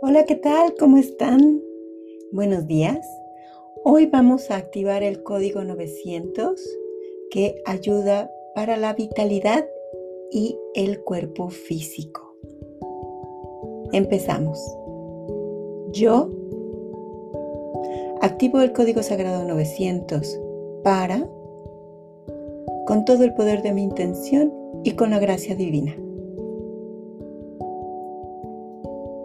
Hola, 0.00 0.24
¿qué 0.26 0.36
tal? 0.36 0.76
¿Cómo 0.78 0.96
están? 0.96 1.60
Buenos 2.30 2.68
días. 2.68 3.04
Hoy 3.84 4.06
vamos 4.06 4.48
a 4.50 4.56
activar 4.56 5.02
el 5.02 5.24
código 5.24 5.64
900 5.64 6.60
que 7.32 7.60
ayuda 7.66 8.30
para 8.54 8.76
la 8.76 8.92
vitalidad 8.94 9.66
y 10.30 10.56
el 10.74 11.02
cuerpo 11.02 11.48
físico. 11.48 12.36
Empezamos. 13.92 14.60
Yo 15.90 16.30
activo 18.20 18.60
el 18.60 18.72
código 18.72 19.02
sagrado 19.02 19.44
900 19.44 20.40
para, 20.84 21.28
con 22.86 23.04
todo 23.04 23.24
el 23.24 23.34
poder 23.34 23.62
de 23.62 23.72
mi 23.72 23.82
intención 23.82 24.54
y 24.84 24.92
con 24.92 25.10
la 25.10 25.18
gracia 25.18 25.56
divina. 25.56 25.96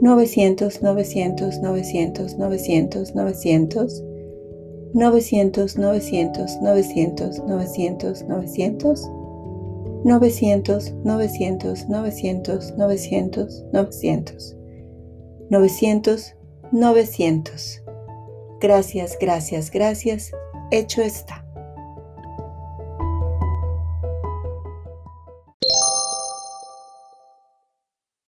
900, 0.00 0.82
900, 0.82 1.60
900, 1.60 2.38
900, 2.38 3.14
900, 3.14 3.14
900, 3.14 4.04
900, 4.94 5.76
900, 5.76 5.76
900, 5.76 7.42
900, 7.46 8.26
900, 8.26 9.06
900, 10.04 10.94
900, 11.04 11.88
900, 11.88 11.88
900, 11.88 12.72
900, 12.78 13.64
900, 13.72 14.56
900, 15.50 16.34
900. 16.72 17.82
Gracias, 18.60 19.16
gracias, 19.20 19.70
gracias. 19.70 20.32
Hecho 20.70 21.02
está. 21.02 21.39